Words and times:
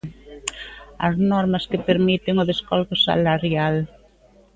As 1.07 1.15
normas 1.31 1.67
que 1.69 1.85
permiten 1.89 2.35
o 2.41 2.47
descolgue 2.51 2.95
salarial. 3.07 3.75